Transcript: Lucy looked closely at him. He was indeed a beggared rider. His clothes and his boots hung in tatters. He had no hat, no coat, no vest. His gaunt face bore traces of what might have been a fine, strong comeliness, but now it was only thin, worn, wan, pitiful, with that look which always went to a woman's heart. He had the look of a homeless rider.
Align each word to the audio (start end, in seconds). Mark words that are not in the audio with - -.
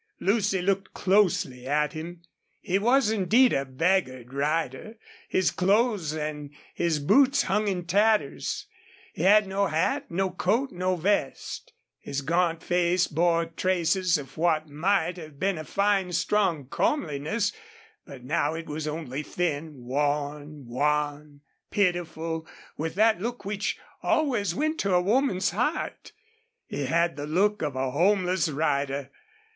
Lucy 0.19 0.63
looked 0.63 0.95
closely 0.95 1.67
at 1.67 1.93
him. 1.93 2.23
He 2.59 2.79
was 2.79 3.11
indeed 3.11 3.53
a 3.53 3.65
beggared 3.65 4.33
rider. 4.33 4.97
His 5.29 5.51
clothes 5.51 6.13
and 6.15 6.49
his 6.73 6.97
boots 6.97 7.43
hung 7.43 7.67
in 7.67 7.85
tatters. 7.85 8.65
He 9.13 9.21
had 9.21 9.45
no 9.45 9.67
hat, 9.67 10.09
no 10.09 10.31
coat, 10.31 10.71
no 10.71 10.95
vest. 10.95 11.73
His 11.99 12.23
gaunt 12.23 12.63
face 12.63 13.05
bore 13.05 13.45
traces 13.45 14.17
of 14.17 14.39
what 14.39 14.67
might 14.67 15.17
have 15.17 15.39
been 15.39 15.59
a 15.59 15.63
fine, 15.63 16.11
strong 16.13 16.65
comeliness, 16.65 17.53
but 18.03 18.23
now 18.23 18.55
it 18.55 18.65
was 18.65 18.87
only 18.87 19.21
thin, 19.21 19.83
worn, 19.85 20.65
wan, 20.65 21.41
pitiful, 21.69 22.47
with 22.75 22.95
that 22.95 23.21
look 23.21 23.45
which 23.45 23.77
always 24.01 24.55
went 24.55 24.79
to 24.79 24.95
a 24.95 24.99
woman's 25.01 25.51
heart. 25.51 26.11
He 26.65 26.87
had 26.87 27.17
the 27.17 27.27
look 27.27 27.61
of 27.61 27.75
a 27.75 27.91
homeless 27.91 28.49
rider. 28.49 29.11